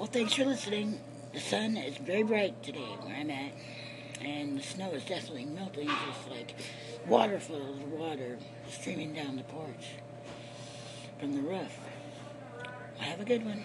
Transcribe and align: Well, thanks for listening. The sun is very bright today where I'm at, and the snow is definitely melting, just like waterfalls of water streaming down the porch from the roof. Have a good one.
Well, 0.00 0.08
thanks 0.10 0.32
for 0.32 0.46
listening. 0.46 0.98
The 1.34 1.40
sun 1.40 1.76
is 1.76 1.98
very 1.98 2.22
bright 2.22 2.62
today 2.62 2.88
where 3.02 3.14
I'm 3.14 3.30
at, 3.30 3.52
and 4.22 4.58
the 4.58 4.62
snow 4.62 4.92
is 4.92 5.04
definitely 5.04 5.44
melting, 5.44 5.88
just 5.88 6.30
like 6.30 6.54
waterfalls 7.06 7.76
of 7.76 7.92
water 7.92 8.38
streaming 8.70 9.12
down 9.12 9.36
the 9.36 9.42
porch 9.42 9.88
from 11.18 11.34
the 11.34 11.42
roof. 11.42 11.78
Have 12.96 13.20
a 13.20 13.26
good 13.26 13.44
one. 13.44 13.62